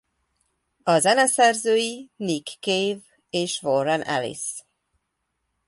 [0.83, 4.63] A zeneszerzői Nick Cave és Warren Ellis.